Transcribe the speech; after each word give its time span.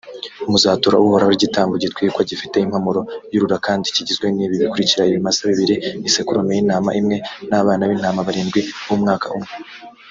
muzatura 0.51 1.01
uhoraho 1.05 1.31
igitambo 1.37 1.73
gitwikwa 1.83 2.21
gifite 2.29 2.55
impumuro 2.59 3.01
yurura, 3.33 3.57
kandi 3.67 3.93
kigizwe 3.95 4.27
n’ibi 4.35 4.55
bikurikira: 4.61 5.07
ibimasa 5.09 5.41
bibiri, 5.49 5.75
isekurume 6.07 6.51
y’intama 6.53 6.89
imwe, 6.99 7.17
n’abana 7.49 7.83
b’intama 7.89 8.27
barindwi 8.27 8.61
b’umwaka 8.85 9.27
umwe, 9.37 9.51